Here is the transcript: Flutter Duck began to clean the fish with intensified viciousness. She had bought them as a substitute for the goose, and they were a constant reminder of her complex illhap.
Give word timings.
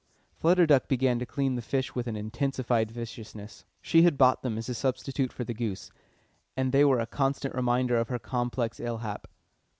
Flutter 0.33 0.65
Duck 0.65 0.87
began 0.87 1.19
to 1.19 1.27
clean 1.27 1.53
the 1.53 1.61
fish 1.61 1.93
with 1.93 2.07
intensified 2.07 2.89
viciousness. 2.89 3.65
She 3.83 4.01
had 4.01 4.17
bought 4.17 4.41
them 4.41 4.57
as 4.57 4.67
a 4.67 4.73
substitute 4.73 5.31
for 5.31 5.43
the 5.43 5.53
goose, 5.53 5.91
and 6.57 6.71
they 6.71 6.83
were 6.83 6.99
a 6.99 7.05
constant 7.05 7.53
reminder 7.53 7.97
of 7.99 8.07
her 8.09 8.17
complex 8.17 8.79
illhap. 8.79 9.25